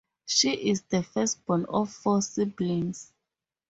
[0.25, 3.13] She is the firstborn of four siblings.